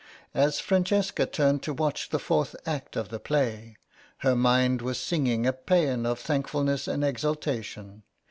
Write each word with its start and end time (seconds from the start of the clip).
As 0.33 0.59
Francesca 0.59 1.27
turned 1.27 1.61
to 1.61 1.75
watch 1.75 2.09
the 2.09 2.17
fourth 2.17 2.55
act 2.65 2.95
of 2.95 3.09
the 3.09 3.19
play, 3.19 3.77
her 4.25 4.35
mind 4.35 4.81
was 4.81 4.97
singing 4.99 5.45
a 5.45 5.53
pæan 5.53 6.07
of 6.07 6.17
thankfulness 6.17 6.87
and 6.87 7.03
exultation. 7.03 8.01